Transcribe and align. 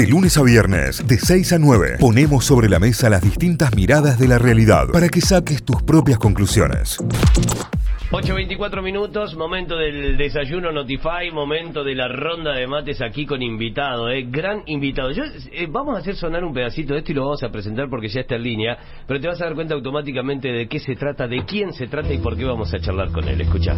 De 0.00 0.06
lunes 0.06 0.38
a 0.38 0.42
viernes, 0.42 1.06
de 1.06 1.18
6 1.18 1.52
a 1.52 1.58
9, 1.58 1.96
ponemos 2.00 2.46
sobre 2.46 2.70
la 2.70 2.78
mesa 2.78 3.10
las 3.10 3.20
distintas 3.20 3.76
miradas 3.76 4.18
de 4.18 4.28
la 4.28 4.38
realidad 4.38 4.86
para 4.90 5.10
que 5.10 5.20
saques 5.20 5.62
tus 5.62 5.82
propias 5.82 6.18
conclusiones. 6.18 6.96
8.24 8.10 8.82
minutos, 8.82 9.36
momento 9.36 9.76
del 9.76 10.16
desayuno 10.16 10.72
Notify, 10.72 11.30
momento 11.30 11.84
de 11.84 11.94
la 11.94 12.08
ronda 12.08 12.54
de 12.54 12.66
mates 12.66 13.02
aquí 13.02 13.26
con 13.26 13.42
invitado, 13.42 14.08
eh, 14.08 14.24
gran 14.26 14.62
invitado. 14.64 15.10
Yo, 15.10 15.22
eh, 15.52 15.66
vamos 15.68 15.96
a 15.96 15.98
hacer 15.98 16.16
sonar 16.16 16.44
un 16.44 16.54
pedacito 16.54 16.94
de 16.94 17.00
esto 17.00 17.12
y 17.12 17.16
lo 17.16 17.24
vamos 17.24 17.42
a 17.42 17.50
presentar 17.50 17.90
porque 17.90 18.08
ya 18.08 18.22
está 18.22 18.36
en 18.36 18.42
línea, 18.42 18.78
pero 19.06 19.20
te 19.20 19.28
vas 19.28 19.42
a 19.42 19.44
dar 19.44 19.54
cuenta 19.54 19.74
automáticamente 19.74 20.48
de 20.48 20.66
qué 20.66 20.78
se 20.78 20.96
trata, 20.96 21.28
de 21.28 21.44
quién 21.44 21.74
se 21.74 21.88
trata 21.88 22.10
y 22.10 22.16
por 22.16 22.38
qué 22.38 22.46
vamos 22.46 22.72
a 22.72 22.80
charlar 22.80 23.12
con 23.12 23.28
él. 23.28 23.38
Escucha. 23.42 23.72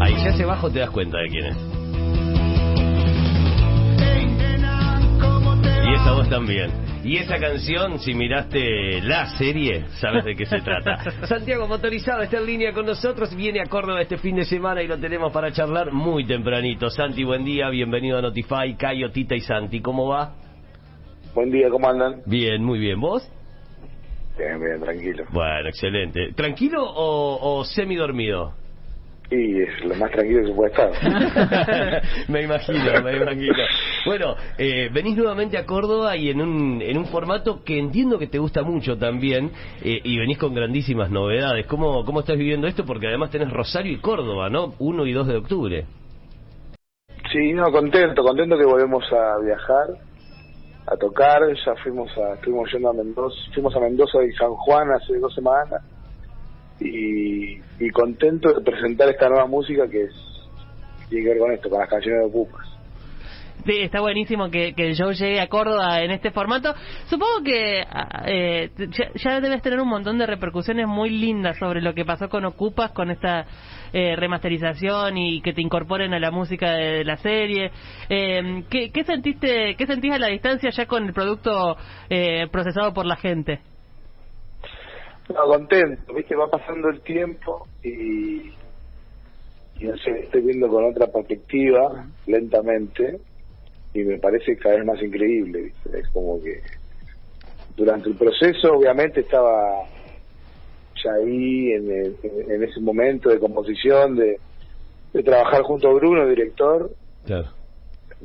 Ahí 0.00 0.14
ya 0.22 0.30
hacia 0.30 0.44
abajo 0.44 0.70
te 0.70 0.78
das 0.78 0.90
cuenta 0.90 1.18
de 1.18 1.28
quién 1.28 1.46
es. 1.46 1.73
Y 6.04 6.06
esa 6.06 6.16
voz 6.16 6.28
también. 6.28 6.70
Y 7.02 7.16
esa 7.16 7.38
canción, 7.38 7.98
si 7.98 8.12
miraste 8.12 9.00
la 9.00 9.26
serie, 9.38 9.86
sabes 10.00 10.26
de 10.26 10.36
qué 10.36 10.44
se 10.44 10.60
trata. 10.60 10.98
Santiago 11.26 11.66
Motorizado 11.66 12.20
está 12.20 12.36
en 12.36 12.44
línea 12.44 12.74
con 12.74 12.84
nosotros, 12.84 13.34
viene 13.34 13.62
a 13.62 13.64
Córdoba 13.64 14.02
este 14.02 14.18
fin 14.18 14.36
de 14.36 14.44
semana 14.44 14.82
y 14.82 14.86
lo 14.86 14.98
tenemos 14.98 15.32
para 15.32 15.50
charlar 15.50 15.92
muy 15.92 16.26
tempranito. 16.26 16.90
Santi, 16.90 17.24
buen 17.24 17.42
día, 17.42 17.70
bienvenido 17.70 18.18
a 18.18 18.20
Notify, 18.20 18.76
Cayo, 18.78 19.12
Tita 19.12 19.34
y 19.34 19.40
Santi, 19.40 19.80
¿cómo 19.80 20.08
va? 20.08 20.34
Buen 21.34 21.50
día, 21.50 21.70
¿cómo 21.70 21.88
andan? 21.88 22.20
Bien, 22.26 22.62
muy 22.62 22.78
bien, 22.80 23.00
¿vos? 23.00 23.26
Bien, 24.36 24.60
bien, 24.60 24.80
tranquilo. 24.82 25.24
Bueno, 25.30 25.70
excelente. 25.70 26.34
¿Tranquilo 26.34 26.84
o, 26.84 27.60
o 27.60 27.64
semi 27.64 27.96
dormido? 27.96 28.52
Y 29.30 29.62
es 29.62 29.84
lo 29.84 29.94
más 29.94 30.10
tranquilo 30.10 30.42
que 30.42 30.48
se 30.48 30.54
puede 30.54 30.70
estar. 30.70 32.02
me 32.28 32.42
imagino, 32.42 33.02
me 33.02 33.16
imagino. 33.16 33.54
Bueno, 34.04 34.36
eh, 34.58 34.90
venís 34.92 35.16
nuevamente 35.16 35.56
a 35.56 35.64
Córdoba 35.64 36.16
y 36.16 36.28
en 36.28 36.42
un, 36.42 36.82
en 36.82 36.98
un 36.98 37.06
formato 37.06 37.64
que 37.64 37.78
entiendo 37.78 38.18
que 38.18 38.26
te 38.26 38.38
gusta 38.38 38.62
mucho 38.62 38.98
también 38.98 39.50
eh, 39.82 39.98
y 40.04 40.18
venís 40.18 40.36
con 40.36 40.54
grandísimas 40.54 41.10
novedades. 41.10 41.66
¿Cómo, 41.66 42.04
¿Cómo 42.04 42.20
estás 42.20 42.36
viviendo 42.36 42.66
esto? 42.66 42.84
Porque 42.84 43.06
además 43.06 43.30
tenés 43.30 43.50
Rosario 43.50 43.92
y 43.92 44.00
Córdoba, 44.00 44.50
¿no? 44.50 44.74
1 44.78 45.06
y 45.06 45.12
2 45.12 45.26
de 45.26 45.36
octubre. 45.36 45.86
Sí, 47.32 47.52
no, 47.54 47.72
contento, 47.72 48.22
contento 48.22 48.58
que 48.58 48.66
volvemos 48.66 49.04
a 49.10 49.38
viajar, 49.42 49.86
a 50.86 50.96
tocar. 50.96 51.40
Ya 51.64 51.74
fuimos 51.82 52.10
a, 52.18 52.34
estuvimos 52.34 52.70
yendo 52.72 52.90
a 52.90 52.92
Mendoza, 52.92 53.36
fuimos 53.54 53.74
a 53.74 53.80
Mendoza 53.80 54.22
y 54.22 54.32
San 54.32 54.52
Juan 54.52 54.90
hace 54.92 55.18
dos 55.18 55.34
semanas 55.34 55.82
y, 56.78 57.58
y 57.80 57.90
contento 57.90 58.52
de 58.52 58.60
presentar 58.60 59.08
esta 59.08 59.30
nueva 59.30 59.46
música 59.46 59.88
que 59.88 60.04
es 60.04 60.14
tiene 61.08 61.24
que 61.24 61.30
ver 61.30 61.38
con 61.38 61.52
esto, 61.52 61.70
con 61.70 61.80
las 61.80 61.88
canciones 61.88 62.20
de 62.20 62.26
Ocupas. 62.26 62.73
Sí, 63.66 63.80
está 63.80 64.00
buenísimo 64.00 64.50
que, 64.50 64.74
que 64.74 64.88
el 64.88 64.94
show 64.94 65.10
llegue 65.12 65.40
a 65.40 65.48
Córdoba 65.48 66.02
en 66.02 66.10
este 66.10 66.30
formato. 66.30 66.74
Supongo 67.06 67.42
que 67.42 67.80
ah, 67.80 68.24
eh, 68.26 68.70
ya, 69.14 69.40
debes 69.40 69.62
tener 69.62 69.80
un 69.80 69.88
montón 69.88 70.18
de 70.18 70.26
repercusiones 70.26 70.86
muy 70.86 71.08
lindas 71.08 71.56
sobre 71.56 71.80
lo 71.80 71.94
que 71.94 72.04
pasó 72.04 72.28
con 72.28 72.44
Ocupas, 72.44 72.92
con 72.92 73.10
esta 73.10 73.46
eh, 73.94 74.16
remasterización 74.16 75.16
y 75.16 75.40
que 75.40 75.54
te 75.54 75.62
incorporen 75.62 76.12
a 76.12 76.20
la 76.20 76.30
música 76.30 76.72
de, 76.72 77.04
la 77.04 77.16
serie. 77.16 77.70
Eh, 78.10 78.64
¿qué, 78.68 78.90
¿qué, 78.92 79.02
sentiste, 79.04 79.76
qué 79.76 79.86
sentís 79.86 80.12
a 80.12 80.18
la 80.18 80.28
distancia 80.28 80.68
ya 80.68 80.84
con 80.84 81.06
el 81.06 81.14
producto 81.14 81.78
eh, 82.10 82.46
procesado 82.52 82.92
por 82.92 83.06
la 83.06 83.16
gente? 83.16 83.60
No, 85.30 85.42
contento, 85.46 86.12
viste, 86.12 86.36
va 86.36 86.50
pasando 86.50 86.90
el 86.90 87.00
tiempo 87.00 87.66
y, 87.82 88.52
y 89.80 89.84
no 89.86 89.96
sé, 89.96 90.10
estoy 90.24 90.42
viendo 90.42 90.68
con 90.68 90.84
otra 90.84 91.06
perspectiva, 91.06 92.04
lentamente, 92.26 93.20
y 93.94 94.02
me 94.02 94.18
parece 94.18 94.56
cada 94.56 94.76
vez 94.76 94.84
más 94.84 95.02
increíble, 95.02 95.62
¿viste? 95.62 96.00
Es 96.00 96.08
como 96.08 96.42
que 96.42 96.60
durante 97.76 98.08
el 98.08 98.16
proceso 98.16 98.74
obviamente 98.74 99.20
estaba 99.20 99.84
ya 101.02 101.12
ahí 101.12 101.72
en, 101.72 101.90
en 102.50 102.62
ese 102.62 102.80
momento 102.80 103.30
de 103.30 103.38
composición, 103.38 104.16
de, 104.16 104.38
de 105.12 105.22
trabajar 105.22 105.62
junto 105.62 105.88
a 105.88 105.94
Bruno, 105.94 106.26
director. 106.26 106.90
Claro. 107.24 107.48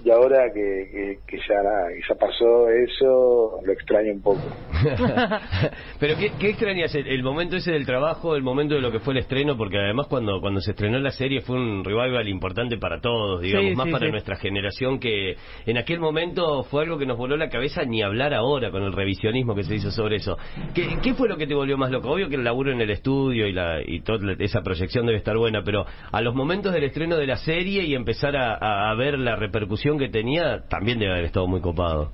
Y 0.05 0.09
ahora 0.11 0.45
que, 0.53 0.87
que, 0.91 1.19
que 1.27 1.37
ya 1.47 1.61
nada, 1.61 1.89
que 1.89 1.99
ya 2.07 2.15
pasó 2.15 2.69
eso, 2.69 3.59
lo 3.65 3.73
extraño 3.73 4.13
un 4.13 4.21
poco. 4.21 4.39
Pero 5.99 6.15
¿qué, 6.17 6.31
qué 6.39 6.49
extrañas? 6.51 6.93
El, 6.95 7.07
el, 7.07 7.21
momento 7.23 7.57
ese 7.57 7.71
del 7.73 7.85
trabajo, 7.85 8.35
el 8.35 8.43
momento 8.43 8.75
de 8.75 8.81
lo 8.81 8.91
que 8.91 8.99
fue 8.99 9.13
el 9.13 9.19
estreno, 9.19 9.57
porque 9.57 9.77
además 9.77 10.07
cuando, 10.07 10.39
cuando 10.39 10.61
se 10.61 10.71
estrenó 10.71 10.99
la 10.99 11.11
serie 11.11 11.41
fue 11.41 11.57
un 11.57 11.83
revival 11.83 12.27
importante 12.29 12.77
para 12.77 13.01
todos, 13.01 13.41
digamos, 13.41 13.71
Sí, 13.71 13.75
más 13.75 13.87
sí, 13.87 13.91
para 13.91 14.05
sí. 14.05 14.11
nuestra 14.11 14.35
generación 14.37 14.99
que 14.99 15.35
en 15.65 15.77
aquel 15.77 15.99
momento 15.99 16.63
fue 16.63 16.83
algo 16.83 16.97
que 16.97 17.05
nos 17.05 17.17
voló 17.17 17.35
la 17.35 17.49
cabeza 17.49 17.83
ni 17.83 18.01
hablar 18.01 18.33
ahora 18.33 18.71
con 18.71 18.83
el 18.83 18.93
revisionismo 18.93 19.53
que 19.55 19.63
se 19.63 19.75
hizo 19.75 19.91
sobre 19.91 20.15
eso. 20.17 20.37
¿Qué, 20.73 20.87
qué 21.03 21.13
fue 21.13 21.27
lo 21.27 21.35
que 21.35 21.45
te 21.47 21.55
volvió 21.55 21.77
más 21.77 21.91
loco? 21.91 22.09
Obvio 22.11 22.29
que 22.29 22.35
el 22.35 22.43
laburo 22.45 22.71
en 22.71 22.79
el 22.79 22.89
estudio 22.91 23.47
y, 23.47 23.51
la, 23.51 23.81
y 23.85 23.99
toda 23.99 24.33
esa 24.39 24.61
proyección 24.61 25.05
debe 25.05 25.17
estar 25.17 25.35
buena, 25.35 25.61
pero 25.63 25.85
a 26.11 26.21
los 26.21 26.33
momentos 26.33 26.71
del 26.73 26.85
estreno 26.85 27.17
de 27.17 27.27
la 27.27 27.35
serie 27.35 27.83
y 27.83 27.95
empezar 27.95 28.37
a, 28.37 28.53
a- 28.53 28.91
a 28.91 28.95
ver 28.95 29.19
la 29.19 29.35
repercusión 29.35 29.78
que 29.97 30.09
tenía, 30.09 30.63
también 30.67 30.99
debe 30.99 31.13
haber 31.13 31.25
estado 31.25 31.47
muy 31.47 31.61
copado. 31.61 32.11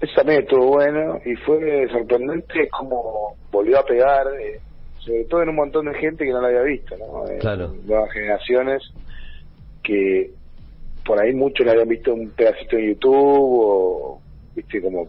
Eso 0.00 0.12
también 0.14 0.42
estuvo 0.42 0.66
bueno 0.66 1.18
y 1.24 1.34
fue 1.36 1.88
sorprendente 1.90 2.68
cómo 2.68 3.36
volvió 3.50 3.80
a 3.80 3.84
pegar, 3.84 4.26
eh, 4.40 4.60
sobre 4.98 5.24
todo 5.24 5.42
en 5.42 5.48
un 5.48 5.56
montón 5.56 5.86
de 5.86 5.98
gente 5.98 6.24
que 6.24 6.30
no 6.30 6.40
la 6.40 6.48
había 6.48 6.62
visto, 6.62 6.96
¿no? 6.96 7.26
Eh, 7.28 7.38
Claro. 7.40 7.74
Nuevas 7.84 8.12
generaciones 8.12 8.82
que 9.82 10.30
por 11.04 11.20
ahí 11.20 11.34
muchos 11.34 11.66
la 11.66 11.72
habían 11.72 11.88
visto 11.88 12.12
un 12.12 12.30
pedacito 12.30 12.76
en 12.76 12.88
YouTube 12.88 13.14
o, 13.16 14.20
viste, 14.54 14.80
como... 14.82 15.08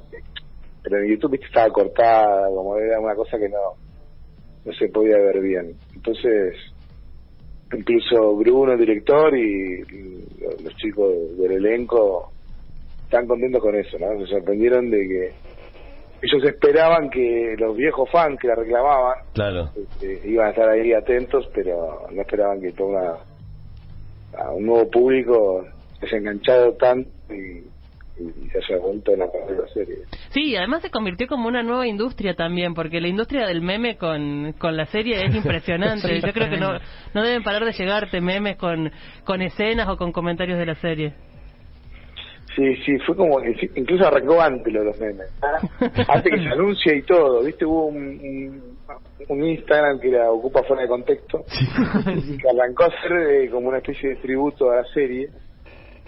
Pero 0.81 0.97
en 0.97 1.09
YouTube, 1.09 1.31
viste, 1.31 1.47
estaba 1.47 1.69
cortada, 1.71 2.47
como 2.47 2.77
era 2.77 2.99
una 2.99 3.13
cosa 3.13 3.37
que 3.37 3.49
no, 3.49 3.75
no 4.65 4.73
se 4.73 4.87
podía 4.87 5.17
ver 5.17 5.41
bien. 5.41 5.75
Entonces, 5.93 6.55
incluso 7.73 8.35
Bruno, 8.35 8.73
el 8.73 8.79
director, 8.79 9.35
y 9.37 9.81
los 10.39 10.61
los 10.63 10.75
chicos 10.75 11.13
del 11.37 11.51
elenco 11.53 12.31
están 13.03 13.27
contentos 13.27 13.61
con 13.61 13.75
eso, 13.75 13.97
¿no? 13.99 14.19
Se 14.25 14.27
sorprendieron 14.27 14.89
de 14.89 15.07
que 15.07 15.31
ellos 16.21 16.43
esperaban 16.43 17.09
que 17.09 17.55
los 17.57 17.75
viejos 17.75 18.09
fans 18.11 18.39
que 18.39 18.47
la 18.47 18.55
reclamaban 18.55 19.19
Claro. 19.33 19.69
este, 19.75 20.27
iban 20.27 20.47
a 20.47 20.49
estar 20.49 20.69
ahí 20.69 20.93
atentos, 20.93 21.49
pero 21.53 22.07
no 22.11 22.21
esperaban 22.21 22.61
que 22.61 22.71
todo 22.73 22.87
una, 22.89 23.13
a 24.37 24.51
un 24.51 24.65
nuevo 24.65 24.89
público 24.89 25.65
se 26.07 26.17
enganchado 26.17 26.73
tanto 26.73 27.09
y, 27.33 27.63
y 28.19 28.49
se 28.49 28.57
haya 28.57 28.77
vuelto 28.81 29.13
en 29.13 29.19
la 29.19 29.27
de 29.27 29.57
la 29.57 29.67
serie. 29.73 29.97
Sí, 30.29 30.55
además 30.55 30.81
se 30.81 30.89
convirtió 30.89 31.27
como 31.27 31.47
una 31.47 31.63
nueva 31.63 31.87
industria 31.87 32.33
también, 32.35 32.73
porque 32.73 33.01
la 33.01 33.07
industria 33.07 33.47
del 33.47 33.61
meme 33.61 33.97
con, 33.97 34.53
con 34.57 34.75
la 34.75 34.85
serie 34.85 35.25
es 35.25 35.35
impresionante. 35.43 36.07
Sí, 36.07 36.21
Yo 36.25 36.33
creo 36.33 36.49
que 36.49 36.57
no, 36.57 36.73
no 37.13 37.23
deben 37.23 37.43
parar 37.43 37.65
de 37.65 37.71
llegarte 37.71 38.21
memes 38.21 38.57
con, 38.57 38.91
con 39.23 39.41
escenas 39.41 39.87
o 39.89 39.97
con 39.97 40.11
comentarios 40.11 40.57
de 40.57 40.65
la 40.65 40.75
serie. 40.75 41.13
Sí, 42.55 42.75
sí, 42.85 42.97
fue 43.05 43.15
como, 43.15 43.39
incluso 43.75 44.07
arrancó 44.07 44.41
antes 44.41 44.73
lo 44.73 44.79
de 44.79 44.85
los 44.87 44.99
memes. 44.99 45.27
Antes 46.09 46.33
que 46.33 46.39
se 46.39 46.49
anuncie 46.49 46.97
y 46.97 47.01
todo, 47.03 47.43
¿viste? 47.43 47.63
Hubo 47.63 47.85
un, 47.85 47.95
un, 47.97 48.77
un 49.29 49.43
Instagram 49.43 49.99
que 49.99 50.09
era 50.09 50.31
Ocupa 50.31 50.63
Fuera 50.63 50.81
de 50.81 50.89
Contexto, 50.89 51.45
que 52.05 52.49
arrancó 52.49 52.85
a 52.85 53.01
ser 53.01 53.11
eh, 53.13 53.49
como 53.49 53.69
una 53.69 53.77
especie 53.77 54.09
de 54.09 54.15
tributo 54.17 54.71
a 54.71 54.77
la 54.77 54.83
serie, 54.85 55.29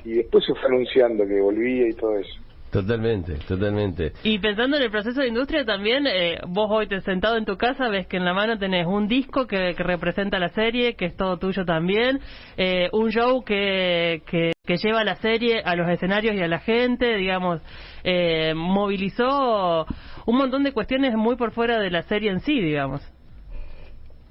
y 0.03 0.13
después 0.13 0.45
se 0.45 0.53
fue 0.55 0.69
anunciando 0.69 1.25
que 1.25 1.39
volvía 1.41 1.87
y 1.87 1.93
todo 1.93 2.17
eso. 2.17 2.41
Totalmente, 2.71 3.33
totalmente. 3.45 4.13
Y 4.23 4.39
pensando 4.39 4.77
en 4.77 4.83
el 4.83 4.91
proceso 4.91 5.19
de 5.19 5.27
industria 5.27 5.65
también, 5.65 6.07
eh, 6.07 6.39
vos 6.47 6.69
hoy 6.71 6.87
te 6.87 7.01
sentado 7.01 7.35
en 7.35 7.43
tu 7.43 7.57
casa 7.57 7.89
ves 7.89 8.07
que 8.07 8.15
en 8.15 8.23
la 8.23 8.33
mano 8.33 8.57
tenés 8.57 8.87
un 8.87 9.09
disco 9.09 9.45
que, 9.45 9.73
que 9.75 9.83
representa 9.83 10.39
la 10.39 10.47
serie, 10.49 10.95
que 10.95 11.05
es 11.05 11.17
todo 11.17 11.37
tuyo 11.37 11.65
también, 11.65 12.21
eh, 12.55 12.87
un 12.93 13.09
show 13.11 13.43
que, 13.43 14.21
que, 14.25 14.53
que 14.65 14.77
lleva 14.77 15.03
la 15.03 15.15
serie 15.15 15.61
a 15.65 15.75
los 15.75 15.89
escenarios 15.89 16.33
y 16.33 16.41
a 16.41 16.47
la 16.47 16.59
gente, 16.59 17.17
digamos, 17.17 17.61
eh, 18.05 18.53
movilizó 18.55 19.85
un 20.25 20.37
montón 20.37 20.63
de 20.63 20.71
cuestiones 20.71 21.13
muy 21.15 21.35
por 21.35 21.51
fuera 21.51 21.77
de 21.77 21.91
la 21.91 22.03
serie 22.03 22.31
en 22.31 22.39
sí, 22.39 22.61
digamos. 22.61 23.01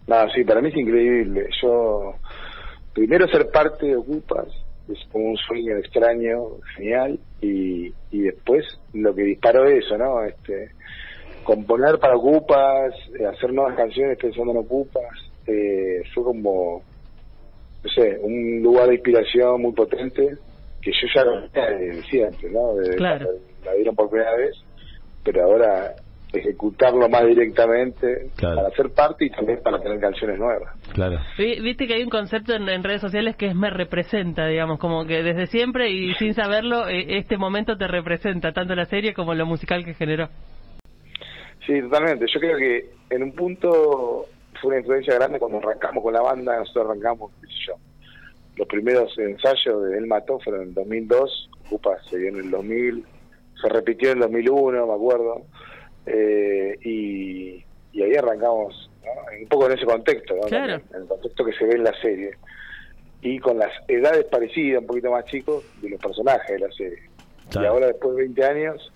No, 0.07 0.29
sí, 0.31 0.45
para 0.45 0.63
mí 0.63 0.71
es 0.71 0.77
increíble. 0.77 1.47
Yo, 1.61 2.15
primero 2.95 3.29
ser 3.29 3.51
parte 3.53 3.85
de 3.85 3.97
Ocupas, 3.97 4.49
es 4.89 4.99
como 5.13 5.27
un 5.27 5.37
sueño 5.37 5.77
extraño, 5.77 6.59
genial, 6.77 7.19
y, 7.41 7.93
y 8.11 8.21
después 8.23 8.65
lo 8.93 9.15
que 9.15 9.23
disparó 9.23 9.67
eso, 9.67 9.97
¿no? 9.97 10.25
Este, 10.25 10.71
componer 11.45 11.99
para 11.99 12.17
Ocupas, 12.17 12.95
eh, 13.19 13.27
hacer 13.27 13.53
nuevas 13.53 13.77
canciones 13.77 14.19
pensando 14.19 14.53
en 14.53 14.59
Ocupas, 14.59 15.11
eh, 15.47 16.03
fue 16.15 16.25
como, 16.25 16.83
no 17.83 17.91
sé, 17.91 18.19
un 18.21 18.63
lugar 18.63 18.89
de 18.89 18.95
inspiración 18.95 19.63
muy 19.63 19.73
potente, 19.73 20.37
que 20.83 20.93
yo 20.93 21.09
ya 21.15 21.25
lo 21.25 21.41
desde 21.49 22.03
siempre, 22.05 22.51
¿no? 22.51 22.75
Desde 22.75 22.97
Claro. 22.97 23.31
la 23.65 23.75
dieron 23.75 23.95
por 23.95 24.11
primera 24.11 24.35
vez, 24.37 24.55
pero 25.25 25.45
ahora 25.45 25.95
ejecutarlo 26.33 27.09
más 27.09 27.27
directamente 27.27 28.29
Claro. 28.37 28.57
para 28.63 28.71
ser 28.77 28.91
parte 28.91 29.25
y 29.25 29.31
también 29.31 29.61
para 29.63 29.81
tener 29.81 29.99
canciones 30.01 30.39
nuevas. 30.39 30.73
Claro. 30.93 31.19
Vi- 31.37 31.61
Viste 31.61 31.87
que 31.87 31.95
hay 31.95 32.03
un 32.03 32.11
concepto 32.11 32.55
en, 32.55 32.69
en 32.69 32.83
redes 32.85 33.01
sociales 33.01 33.37
que 33.37 33.47
es 33.47 33.55
me 33.55 33.71
representa, 33.71 34.47
digamos, 34.47 34.79
como 34.79 35.05
que 35.07 35.23
desde 35.23 35.47
siempre 35.49 35.91
y 35.91 36.15
sin 36.15 36.35
saberlo, 36.35 36.89
eh, 36.89 37.19
este 37.19 37.37
momento 37.37 37.77
te 37.77 37.89
representa, 37.89 38.53
tanto 38.53 38.75
la 38.75 38.85
serie 38.87 39.13
como 39.15 39.35
lo 39.35 39.45
musical 39.47 39.85
que 39.85 39.95
generó. 39.95 40.29
Sí, 41.67 41.81
totalmente. 41.83 42.27
Yo 42.33 42.41
creo 42.41 42.57
que 42.57 42.91
en 43.11 43.23
un 43.23 43.33
punto 43.33 44.27
fue 44.61 44.69
una 44.71 44.79
influencia 44.79 45.15
grande 45.15 45.39
cuando 45.39 45.59
arrancamos 45.59 46.03
con 46.03 46.13
la 46.13 46.23
banda, 46.23 46.57
nosotros 46.59 46.87
arrancamos, 46.87 47.33
qué 47.41 47.47
sé 47.49 47.53
yo. 47.69 47.75
Los 48.57 48.69
primeros 48.69 49.17
ensayos 49.19 49.85
de 49.85 49.99
Él 49.99 50.07
Mató 50.07 50.39
fueron 50.41 50.63
en 50.63 50.69
el 50.69 50.75
2002, 50.75 51.51
Ocupa 51.67 51.97
se 52.09 52.19
dio 52.19 52.29
en 52.31 52.37
el 52.37 52.51
2000, 52.51 53.05
se 53.61 53.69
repitió 53.69 54.11
en 54.11 54.19
el 54.19 54.23
2001, 54.25 54.87
me 54.87 54.93
acuerdo, 54.95 55.43
eh, 56.07 56.79
y, 56.83 57.65
y 57.93 58.03
ahí 58.03 58.15
arrancamos, 58.15 58.91
¿no? 59.05 59.11
un 59.41 59.49
poco 59.49 59.67
en 59.67 59.79
ese 59.79 59.87
contexto, 59.87 60.35
¿no? 60.35 60.43
Claro. 60.43 60.81
También, 60.81 60.95
en 60.95 61.03
el 61.03 61.09
contexto 61.09 61.45
que 61.45 61.53
se 61.53 61.65
ve 61.65 61.75
en 61.75 61.85
la 61.85 62.01
serie. 62.01 62.31
Y 63.23 63.39
con 63.39 63.59
las 63.59 63.71
edades 63.89 64.25
parecidas, 64.25 64.81
un 64.81 64.87
poquito 64.87 65.11
más 65.11 65.25
chicos, 65.27 65.65
de 65.83 65.91
los 65.91 66.01
personajes 66.01 66.49
de 66.49 66.59
la 66.59 66.73
serie. 66.73 67.03
Claro. 67.51 67.67
Y 67.67 67.69
ahora, 67.69 67.87
después 67.89 68.17
de 68.17 68.23
20 68.23 68.45
años, 68.45 68.93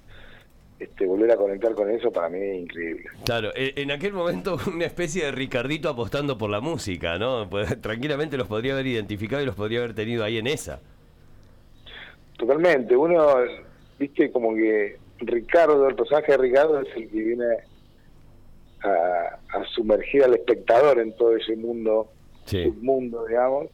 este, 0.78 1.06
volver 1.06 1.30
a 1.30 1.36
conectar 1.36 1.72
con 1.74 1.90
eso 1.90 2.10
para 2.10 2.28
mí 2.28 2.38
es 2.38 2.62
increíble. 2.62 3.04
Claro, 3.24 3.50
e- 3.54 3.74
en 3.76 3.90
aquel 3.90 4.12
momento 4.12 4.56
una 4.72 4.86
especie 4.86 5.26
de 5.26 5.32
Ricardito 5.32 5.88
apostando 5.88 6.36
por 6.38 6.50
la 6.50 6.60
música, 6.60 7.18
¿no? 7.18 7.48
Pues, 7.48 7.80
tranquilamente 7.82 8.36
los 8.36 8.48
podría 8.48 8.72
haber 8.72 8.86
identificado 8.86 9.42
y 9.42 9.46
los 9.46 9.54
podría 9.54 9.80
haber 9.80 9.94
tenido 9.94 10.24
ahí 10.24 10.38
en 10.38 10.46
esa. 10.46 10.80
Totalmente. 12.36 12.96
Uno, 12.96 13.36
viste, 13.98 14.30
como 14.30 14.54
que 14.54 14.96
Ricardo, 15.20 15.88
el 15.88 15.94
personaje 15.94 16.32
de 16.32 16.38
Ricardo 16.38 16.80
es 16.80 16.88
el 16.96 17.08
que 17.10 17.20
viene 17.22 17.44
a, 18.82 19.38
a 19.58 19.64
sumergir 19.74 20.24
al 20.24 20.34
espectador 20.34 20.98
en 20.98 21.14
todo 21.16 21.36
ese 21.36 21.56
mundo, 21.56 22.10
Sí. 22.46 22.62
submundo, 22.64 23.24
digamos. 23.26 23.68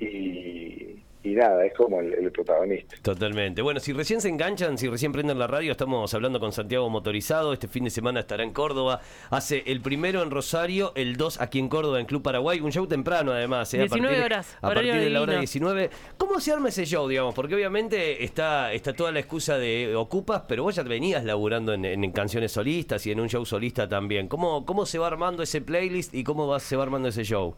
Y, 0.00 1.02
y 1.22 1.34
nada, 1.34 1.66
es 1.66 1.74
como 1.74 2.00
el, 2.00 2.14
el 2.14 2.32
protagonista. 2.32 2.96
Totalmente. 3.02 3.60
Bueno, 3.60 3.78
si 3.78 3.92
recién 3.92 4.22
se 4.22 4.30
enganchan, 4.30 4.78
si 4.78 4.88
recién 4.88 5.12
prenden 5.12 5.38
la 5.38 5.46
radio, 5.46 5.72
estamos 5.72 6.14
hablando 6.14 6.40
con 6.40 6.50
Santiago 6.52 6.88
Motorizado. 6.88 7.52
Este 7.52 7.68
fin 7.68 7.84
de 7.84 7.90
semana 7.90 8.20
estará 8.20 8.42
en 8.42 8.52
Córdoba. 8.52 9.02
Hace 9.28 9.62
el 9.66 9.82
primero 9.82 10.22
en 10.22 10.30
Rosario, 10.30 10.92
el 10.94 11.16
2 11.16 11.42
aquí 11.42 11.58
en 11.58 11.68
Córdoba, 11.68 12.00
en 12.00 12.06
Club 12.06 12.22
Paraguay. 12.22 12.60
Un 12.60 12.72
show 12.72 12.86
temprano, 12.86 13.32
además. 13.32 13.72
¿eh? 13.74 13.80
19 13.80 14.24
horas, 14.24 14.56
A 14.62 14.68
partir 14.68 14.94
de 14.94 15.10
la 15.10 15.20
hora 15.20 15.32
divino. 15.32 15.40
19. 15.40 15.90
¿Cómo 16.16 16.40
se 16.40 16.52
arma 16.52 16.70
ese 16.70 16.86
show, 16.86 17.06
digamos? 17.06 17.34
Porque 17.34 17.54
obviamente 17.54 18.24
está, 18.24 18.72
está 18.72 18.94
toda 18.94 19.12
la 19.12 19.20
excusa 19.20 19.58
de 19.58 19.94
Ocupas, 19.96 20.44
pero 20.48 20.62
vos 20.62 20.74
ya 20.74 20.82
venías 20.84 21.22
laburando 21.22 21.74
en, 21.74 21.84
en 21.84 22.12
canciones 22.12 22.52
solistas 22.52 23.06
y 23.06 23.12
en 23.12 23.20
un 23.20 23.28
show 23.28 23.44
solista 23.44 23.86
también. 23.86 24.26
¿Cómo, 24.26 24.64
cómo 24.64 24.86
se 24.86 24.98
va 24.98 25.08
armando 25.08 25.42
ese 25.42 25.60
playlist 25.60 26.14
y 26.14 26.24
cómo 26.24 26.46
va, 26.48 26.60
se 26.60 26.76
va 26.76 26.84
armando 26.84 27.08
ese 27.08 27.24
show? 27.24 27.54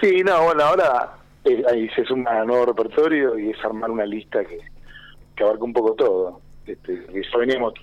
Sí, 0.00 0.22
no, 0.24 0.42
bueno, 0.44 0.64
ahora 0.64 1.17
eh, 1.44 1.62
ahí 1.70 1.88
se 1.90 2.04
suma 2.04 2.44
nuevo 2.44 2.66
repertorio 2.66 3.38
y 3.38 3.50
es 3.50 3.64
armar 3.64 3.90
una 3.90 4.04
lista 4.06 4.44
que, 4.44 4.58
que 5.36 5.44
abarca 5.44 5.64
un 5.64 5.72
poco 5.72 5.94
todo. 5.94 6.40
Este, 6.66 7.04
que 7.06 7.22
ya 7.22 7.38
veníamos 7.38 7.74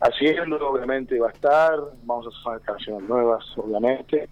haciendo, 0.00 0.56
obviamente 0.68 1.18
va 1.18 1.28
a 1.28 1.32
estar, 1.32 1.78
vamos 2.04 2.26
a 2.26 2.30
sumar 2.30 2.60
canciones 2.62 3.08
nuevas, 3.08 3.44
obviamente. 3.56 4.28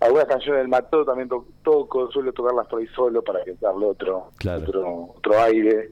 Algunas 0.00 0.26
canciones 0.26 0.60
del 0.60 0.68
Mató 0.68 1.04
también 1.04 1.28
to- 1.28 1.46
toco, 1.64 2.08
suelo 2.12 2.32
tocarlas 2.32 2.68
por 2.68 2.80
ahí 2.80 2.86
solo 2.94 3.20
para 3.22 3.42
que 3.42 3.54
darle 3.60 3.86
otro, 3.86 4.30
Claro. 4.38 4.62
otro, 4.62 5.14
otro 5.16 5.42
aire. 5.42 5.90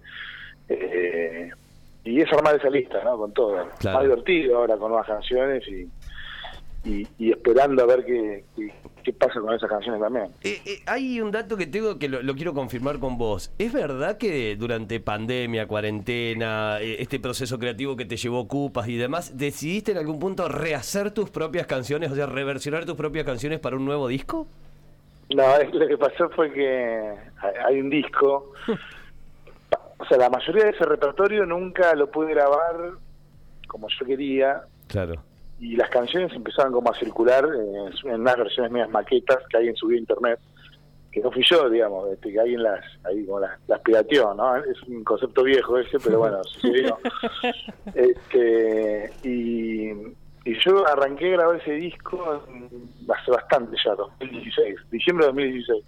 Eh, 0.69 1.51
y 2.05 2.21
es 2.21 2.33
armar 2.33 2.55
esa 2.57 2.71
lista, 2.71 3.03
¿no? 3.03 3.17
Con 3.19 3.33
todo. 3.33 3.57
Claro. 3.79 3.99
Más 3.99 4.05
divertido 4.05 4.59
ahora 4.59 4.77
con 4.77 4.91
nuevas 4.91 5.09
canciones 5.09 5.65
y, 5.67 5.89
y, 6.89 7.07
y 7.19 7.33
esperando 7.33 7.83
a 7.83 7.87
ver 7.87 8.05
qué, 8.05 8.45
qué, 8.55 8.73
qué 9.07 9.13
pasa 9.13 9.41
con 9.41 9.55
esas 9.55 9.71
canciones 9.71 10.01
también. 10.01 10.27
Eh, 10.43 10.61
eh, 10.67 10.83
hay 10.85 11.21
un 11.21 11.31
dato 11.31 11.57
que 11.57 11.67
tengo 11.67 11.97
que 11.97 12.09
lo, 12.09 12.23
lo 12.23 12.35
quiero 12.35 12.53
confirmar 12.53 12.99
con 12.99 13.17
vos. 13.17 13.53
¿Es 13.57 13.73
verdad 13.73 14.19
que 14.19 14.57
durante 14.57 14.99
pandemia, 14.99 15.69
cuarentena, 15.69 16.81
eh, 16.81 16.97
este 16.99 17.21
proceso 17.21 17.57
creativo 17.61 17.97
que 17.97 18.05
te 18.05 18.17
llevó 18.17 18.49
Cupas 18.49 18.89
y 18.89 18.97
demás, 18.97 19.39
decidiste 19.39 19.93
en 19.93 19.99
algún 19.99 20.19
punto 20.19 20.49
rehacer 20.49 21.13
tus 21.13 21.31
propias 21.31 21.69
canciones, 21.69 22.11
o 22.11 22.17
sea, 22.17 22.27
reversionar 22.27 22.85
tus 22.85 22.97
propias 22.97 23.25
canciones 23.25 23.61
para 23.61 23.77
un 23.77 23.85
nuevo 23.85 24.09
disco? 24.09 24.49
No, 25.33 25.45
lo 25.73 25.87
que 25.87 25.97
pasó 25.97 26.29
fue 26.31 26.53
que 26.53 27.15
hay 27.65 27.81
un 27.81 27.89
disco. 27.89 28.55
O 29.99 30.05
sea, 30.07 30.19
la 30.19 30.29
mayoría 30.29 30.65
de 30.65 30.71
ese 30.71 30.85
repertorio 30.85 31.47
nunca 31.47 31.95
lo 31.95 32.11
pude 32.11 32.35
grabar 32.35 32.91
como 33.69 33.87
yo 33.89 34.05
quería 34.05 34.63
Claro. 34.89 35.23
Y 35.59 35.77
las 35.77 35.89
canciones 35.91 36.33
empezaron 36.35 36.73
como 36.73 36.91
a 36.91 36.95
circular 36.99 37.45
eh, 37.45 37.91
en 38.05 38.21
unas 38.21 38.37
versiones 38.37 38.71
mías 38.73 38.91
maquetas 38.91 39.39
que 39.49 39.57
alguien 39.57 39.75
subió 39.77 39.97
a 39.97 40.01
internet, 40.01 40.39
que 41.11 41.21
no 41.21 41.31
fui 41.31 41.43
yo, 41.49 41.71
digamos, 41.71 42.11
este, 42.13 42.31
que 42.31 42.39
alguien 42.41 42.63
las, 42.63 42.85
ahí 43.05 43.25
como 43.25 43.41
las, 43.41 43.59
las 43.69 43.81
pirateó, 43.81 44.35
¿no? 44.35 44.55
Es 44.57 44.83
un 44.83 45.03
concepto 45.03 45.43
viejo 45.45 45.79
ese, 45.79 45.99
pero 45.99 46.19
bueno, 46.19 46.45
sucedió. 46.45 46.99
este, 47.95 49.11
y, 49.23 49.91
y 50.45 50.59
yo 50.65 50.87
arranqué 50.87 51.29
a 51.29 51.37
grabar 51.39 51.57
ese 51.57 51.73
disco 51.73 52.43
en- 52.49 52.69
hace 53.11 53.31
bastante 53.31 53.77
ya, 53.85 53.95
2016, 53.95 54.77
diciembre 54.91 55.25
de 55.27 55.33
2016. 55.33 55.85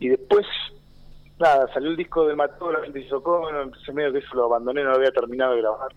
Y 0.00 0.08
después, 0.10 0.46
nada, 1.38 1.66
salió 1.72 1.90
el 1.90 1.96
disco 1.96 2.26
del 2.26 2.36
Mató, 2.36 2.70
la 2.70 2.80
gente 2.82 3.00
hizo 3.00 3.22
Connor, 3.22 3.62
entonces 3.62 3.94
medio 3.94 4.12
que 4.12 4.18
eso 4.18 4.34
lo 4.34 4.44
abandoné, 4.44 4.82
no 4.84 4.90
lo 4.90 4.96
había 4.96 5.10
terminado 5.12 5.54
de 5.54 5.62
grabar. 5.62 5.92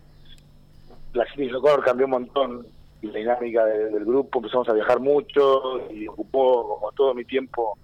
La 1.13 1.25
gente 1.25 1.51
Connor 1.53 1.83
cambió 1.83 2.05
un 2.05 2.11
montón 2.11 2.67
la 3.01 3.13
dinámica 3.13 3.65
de- 3.65 3.89
del 3.91 4.05
grupo, 4.05 4.39
empezamos 4.39 4.67
a 4.69 4.73
viajar 4.73 4.99
mucho 4.99 5.89
y 5.89 6.07
ocupó 6.07 6.75
como 6.79 6.91
todo 6.91 7.13
mi 7.13 7.23
tiempo 7.25 7.77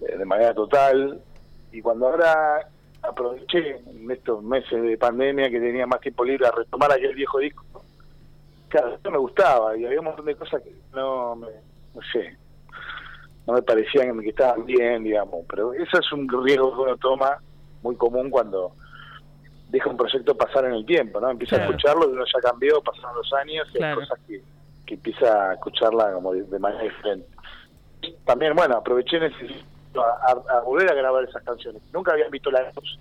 eh, 0.00 0.16
de 0.16 0.24
manera 0.24 0.54
total. 0.54 1.20
Y 1.70 1.80
cuando 1.82 2.08
ahora 2.08 2.66
aproveché 3.02 3.76
en 3.86 4.10
estos 4.10 4.42
meses 4.42 4.82
de 4.82 4.96
pandemia 4.96 5.50
que 5.50 5.60
tenía 5.60 5.86
más 5.86 6.00
tiempo 6.00 6.24
libre 6.24 6.46
a 6.46 6.50
retomar 6.52 6.92
aquel 6.92 7.14
viejo 7.14 7.38
disco, 7.38 7.64
claro, 8.68 8.98
me 9.10 9.18
gustaba 9.18 9.76
y 9.76 9.84
había 9.84 9.98
un 10.00 10.06
montón 10.06 10.24
de 10.26 10.34
cosas 10.34 10.62
que 10.62 10.72
no, 10.94 11.36
me, 11.36 11.46
no 11.94 12.00
sé, 12.12 12.36
no 13.46 13.52
me 13.54 13.62
parecían 13.62 14.18
que 14.20 14.30
estaban 14.30 14.64
bien, 14.64 15.04
digamos, 15.04 15.44
pero 15.48 15.72
eso 15.74 15.98
es 15.98 16.12
un 16.12 16.28
riesgo 16.44 16.74
que 16.74 16.80
uno 16.82 16.96
toma 16.96 17.36
muy 17.82 17.96
común 17.96 18.30
cuando 18.30 18.72
deja 19.72 19.88
un 19.88 19.96
proyecto 19.96 20.36
pasar 20.36 20.66
en 20.66 20.74
el 20.74 20.84
tiempo, 20.84 21.18
¿no? 21.18 21.30
Empieza 21.30 21.56
Claro. 21.56 21.70
a 21.72 21.74
escucharlo 21.74 22.08
y 22.10 22.12
uno 22.12 22.24
ya 22.26 22.40
cambió, 22.50 22.80
pasaron 22.82 23.16
los 23.16 23.32
años 23.32 23.66
y 23.72 23.78
Claro. 23.78 24.00
hay 24.00 24.06
cosas 24.06 24.20
que, 24.28 24.42
que 24.86 24.94
empieza 24.94 25.50
a 25.50 25.54
escucharla 25.54 26.12
como 26.12 26.32
de, 26.34 26.42
de 26.42 26.58
manera 26.58 26.82
diferente. 26.84 27.26
También, 28.26 28.54
bueno, 28.54 28.76
aproveché 28.76 29.16
en 29.16 29.22
ese 29.24 29.64
a, 29.96 30.30
a- 30.30 30.58
a 30.58 30.60
volver 30.60 30.90
a 30.90 30.94
grabar 30.94 31.24
esas 31.24 31.42
canciones. 31.42 31.82
Nunca 31.92 32.12
habían 32.12 32.30
visto 32.30 32.50
la 32.50 32.70
luz. 32.72 32.98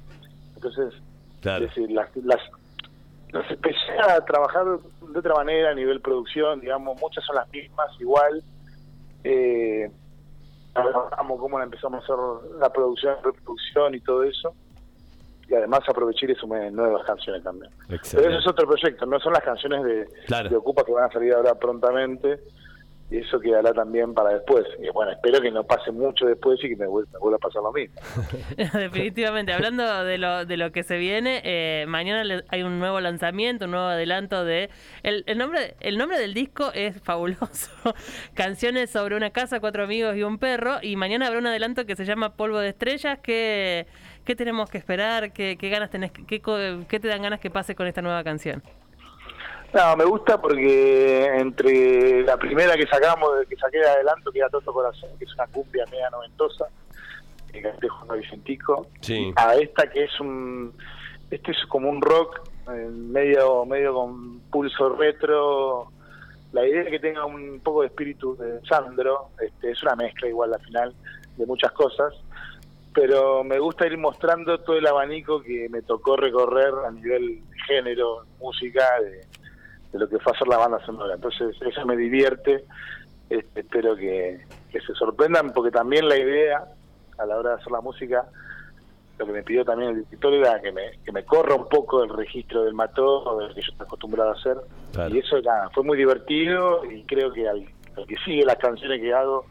Entonces, 0.55 0.93
Claro. 1.41 1.65
es 1.65 1.75
decir, 1.75 1.91
las, 1.91 2.09
las, 2.17 2.39
las 3.33 3.51
empecé 3.51 3.99
a 4.07 4.23
trabajar 4.23 4.63
de 4.65 5.19
otra 5.19 5.33
manera 5.35 5.71
a 5.71 5.73
nivel 5.73 5.99
producción, 6.01 6.61
digamos, 6.61 6.99
muchas 7.01 7.23
son 7.25 7.35
las 7.35 7.49
mismas, 7.51 7.87
igual. 7.99 8.41
Eh, 9.23 9.91
trabajamos 10.73 11.39
cómo 11.39 11.59
empezamos 11.61 11.99
a 12.01 12.03
hacer 12.03 12.59
la 12.59 12.69
producción, 12.71 13.15
reproducción 13.23 13.93
y 13.95 13.99
todo 13.99 14.23
eso. 14.23 14.53
Y 15.51 15.53
además 15.55 15.81
aproveché 15.85 16.31
y 16.31 16.35
sumé 16.35 16.71
nuevas 16.71 17.03
canciones 17.05 17.43
también. 17.43 17.69
Pero 17.89 17.99
eso 18.29 18.39
es 18.39 18.47
otro 18.47 18.65
proyecto, 18.65 19.05
no 19.05 19.19
son 19.19 19.33
las 19.33 19.43
canciones 19.43 19.83
de, 19.83 20.07
Claro. 20.25 20.49
de 20.49 20.55
Ocupa 20.55 20.85
que 20.85 20.93
van 20.93 21.09
a 21.09 21.11
salir 21.11 21.33
ahora 21.33 21.55
prontamente. 21.55 22.39
Y 23.11 23.17
eso 23.17 23.41
quedará 23.41 23.73
también 23.73 24.13
para 24.13 24.29
después. 24.29 24.63
Y 24.81 24.89
bueno, 24.89 25.11
espero 25.11 25.41
que 25.41 25.51
no 25.51 25.65
pase 25.65 25.91
mucho 25.91 26.25
después 26.25 26.57
y 26.63 26.69
que 26.69 26.75
me 26.77 26.85
me 26.85 27.19
vuelva 27.19 27.35
a 27.35 27.39
pasar 27.39 27.61
lo 27.61 27.73
mismo. 27.73 27.99
Definitivamente. 28.73 29.51
Hablando 29.51 30.05
de 30.05 30.17
lo, 30.17 30.45
de 30.45 30.55
lo 30.55 30.71
que 30.71 30.83
se 30.83 30.97
viene, 30.97 31.41
eh, 31.43 31.83
mañana 31.89 32.41
hay 32.47 32.63
un 32.63 32.79
nuevo 32.79 33.01
lanzamiento, 33.01 33.65
un 33.65 33.71
nuevo 33.71 33.87
adelanto 33.87 34.45
de... 34.45 34.69
El, 35.03 35.25
el, 35.27 35.37
nombre, 35.37 35.75
el 35.81 35.97
nombre 35.97 36.17
del 36.19 36.33
disco 36.33 36.71
es 36.73 37.01
fabuloso. 37.01 37.69
Canciones 38.33 38.89
sobre 38.91 39.17
una 39.17 39.31
casa, 39.31 39.59
cuatro 39.59 39.83
amigos 39.83 40.15
y 40.15 40.23
un 40.23 40.37
perro. 40.37 40.77
Y 40.81 40.95
mañana 40.95 41.27
habrá 41.27 41.39
un 41.39 41.47
adelanto 41.47 41.85
que 41.85 41.97
se 41.97 42.05
llama 42.05 42.35
Polvo 42.37 42.59
de 42.59 42.69
Estrellas. 42.69 43.19
¿Qué, 43.21 43.87
qué 44.23 44.35
tenemos 44.37 44.69
que 44.69 44.77
esperar? 44.77 45.33
¿Qué, 45.33 45.57
qué 45.59 45.69
ganas 45.69 45.89
tenés? 45.89 46.11
que- 46.13 46.25
Qué, 46.25 46.41
¿Qué 46.87 46.99
te 47.01 47.07
dan 47.09 47.21
ganas 47.23 47.41
que 47.41 47.49
pase 47.49 47.75
con 47.75 47.87
esta 47.87 48.01
nueva 48.01 48.23
canción? 48.23 48.63
No, 49.73 49.95
me 49.95 50.03
gusta 50.03 50.39
porque 50.41 51.25
entre 51.37 52.23
la 52.23 52.35
primera 52.37 52.75
que 52.75 52.85
sacamos, 52.87 53.29
que 53.47 53.55
saqué 53.55 53.79
de 53.79 53.87
adelanto, 53.87 54.31
que 54.31 54.39
era 54.39 54.49
Toto 54.49 54.73
Corazón, 54.73 55.09
que 55.17 55.25
es 55.25 55.33
una 55.35 55.47
cumbia 55.47 55.85
media 55.89 56.09
noventosa, 56.09 56.65
que 57.51 57.61
canté 57.61 57.87
a 58.09 58.13
Vicentico, 58.13 58.87
Sí. 58.99 59.31
a 59.37 59.55
esta 59.55 59.89
que 59.89 60.03
es 60.03 60.19
un, 60.19 60.73
este 61.29 61.51
es 61.51 61.57
como 61.69 61.89
un 61.89 62.01
rock 62.01 62.41
eh, 62.73 62.89
medio, 62.91 63.65
medio 63.65 63.93
con 63.93 64.39
pulso 64.51 64.89
retro. 64.95 65.87
La 66.51 66.67
idea 66.67 66.81
es 66.81 66.89
que 66.89 66.99
tenga 66.99 67.25
un 67.25 67.61
poco 67.63 67.81
de 67.81 67.87
espíritu 67.87 68.35
de 68.35 68.59
Sandro, 68.67 69.29
este, 69.39 69.71
es 69.71 69.81
una 69.83 69.95
mezcla 69.95 70.27
igual 70.27 70.53
al 70.53 70.61
final 70.61 70.93
de 71.37 71.45
muchas 71.45 71.71
cosas, 71.71 72.13
pero 72.93 73.41
me 73.45 73.57
gusta 73.57 73.87
ir 73.87 73.97
mostrando 73.97 74.59
todo 74.59 74.75
el 74.77 74.85
abanico 74.85 75.41
que 75.41 75.69
me 75.69 75.81
tocó 75.81 76.17
recorrer 76.17 76.73
a 76.85 76.91
nivel 76.91 77.39
de 77.49 77.59
género, 77.67 78.25
música, 78.37 78.85
de, 78.99 79.30
de 79.91 79.99
lo 79.99 80.07
que 80.07 80.19
fue 80.19 80.33
hacer 80.33 80.47
la 80.47 80.57
banda 80.57 80.83
sonora. 80.85 81.15
Entonces 81.15 81.55
eso 81.61 81.85
me 81.85 81.95
divierte, 81.95 82.65
este, 83.29 83.61
espero 83.61 83.95
que, 83.95 84.41
se 84.71 84.93
sorprendan 84.95 85.51
porque 85.51 85.71
también 85.71 86.07
la 86.07 86.17
idea 86.17 86.63
a 87.17 87.25
la 87.25 87.37
hora 87.37 87.51
de 87.51 87.55
hacer 87.57 87.71
la 87.71 87.81
música, 87.81 88.25
lo 89.17 89.25
que 89.25 89.33
me 89.33 89.43
pidió 89.43 89.63
también 89.63 89.91
el 89.91 90.05
director 90.05 90.33
era 90.33 90.61
que 90.61 90.71
me, 90.71 90.97
que 91.05 91.11
me 91.11 91.23
corra 91.23 91.55
un 91.55 91.67
poco 91.67 92.03
el 92.03 92.09
registro 92.09 92.63
del 92.63 92.73
mató, 92.73 93.37
del 93.37 93.53
que 93.53 93.61
yo 93.61 93.71
estoy 93.71 93.85
acostumbrado 93.85 94.31
a 94.31 94.33
hacer. 94.33 94.57
Y 95.11 95.19
eso 95.19 95.39
nada, 95.41 95.69
fue 95.69 95.83
muy 95.83 95.97
divertido 95.97 96.83
y 96.85 97.03
creo 97.03 97.31
que 97.31 97.47
al, 97.47 97.65
al 97.97 98.07
que 98.07 98.15
sigue 98.25 98.43
las 98.43 98.57
canciones 98.57 98.99
que 98.99 99.13
hago 99.13 99.45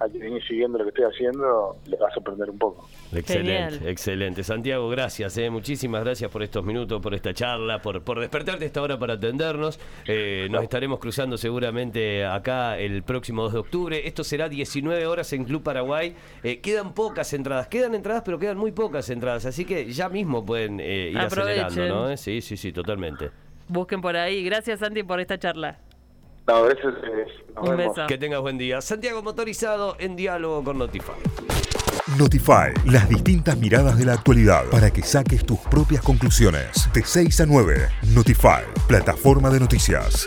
a 0.00 0.08
que 0.08 0.18
viene 0.18 0.40
siguiendo 0.46 0.78
lo 0.78 0.84
que 0.84 0.90
estoy 0.90 1.04
haciendo, 1.04 1.76
le 1.86 1.96
va 1.96 2.08
a 2.08 2.14
sorprender 2.14 2.50
un 2.50 2.58
poco. 2.58 2.88
Excelente, 3.12 3.90
excelente. 3.90 4.44
Santiago, 4.44 4.88
gracias, 4.88 5.36
eh, 5.38 5.50
muchísimas 5.50 6.04
gracias 6.04 6.30
por 6.30 6.42
estos 6.42 6.64
minutos, 6.64 7.00
por 7.00 7.14
esta 7.14 7.34
charla, 7.34 7.82
por, 7.82 8.02
por 8.02 8.20
despertarte 8.20 8.64
esta 8.64 8.80
hora 8.80 8.98
para 8.98 9.14
atendernos. 9.14 9.80
Eh, 10.06 10.46
nos 10.50 10.62
estaremos 10.62 11.00
cruzando 11.00 11.36
seguramente 11.36 12.24
acá 12.24 12.78
el 12.78 13.02
próximo 13.02 13.42
2 13.42 13.52
de 13.54 13.58
octubre. 13.58 14.06
Esto 14.06 14.22
será 14.22 14.48
19 14.48 15.06
horas 15.06 15.32
en 15.32 15.44
Club 15.44 15.62
Paraguay. 15.62 16.14
Eh, 16.42 16.60
quedan 16.60 16.94
pocas 16.94 17.32
entradas, 17.32 17.66
quedan 17.66 17.94
entradas, 17.94 18.22
pero 18.24 18.38
quedan 18.38 18.58
muy 18.58 18.72
pocas 18.72 19.10
entradas, 19.10 19.46
así 19.46 19.64
que 19.64 19.92
ya 19.92 20.08
mismo 20.08 20.46
pueden 20.46 20.78
ir 20.80 21.18
acelerando, 21.18 21.88
¿no? 21.88 22.16
Sí, 22.16 22.40
sí, 22.40 22.56
sí, 22.56 22.72
totalmente. 22.72 23.30
Busquen 23.68 24.00
por 24.00 24.16
ahí. 24.16 24.44
Gracias, 24.44 24.80
Santi, 24.80 25.02
por 25.02 25.20
esta 25.20 25.38
charla. 25.38 25.78
No, 26.48 26.62
gracias. 26.62 26.94
Un 27.60 27.76
beso. 27.76 28.06
Que 28.08 28.16
tengas 28.16 28.40
buen 28.40 28.56
día. 28.56 28.80
Santiago 28.80 29.22
Motorizado 29.22 29.96
en 29.98 30.16
diálogo 30.16 30.64
con 30.64 30.78
Notify. 30.78 31.12
Notify, 32.18 32.72
las 32.86 33.06
distintas 33.06 33.58
miradas 33.58 33.98
de 33.98 34.06
la 34.06 34.14
actualidad 34.14 34.64
para 34.70 34.90
que 34.90 35.02
saques 35.02 35.44
tus 35.44 35.58
propias 35.58 36.02
conclusiones. 36.02 36.90
De 36.94 37.04
6 37.04 37.42
a 37.42 37.46
9, 37.46 37.88
Notify, 38.14 38.62
plataforma 38.86 39.50
de 39.50 39.60
noticias. 39.60 40.24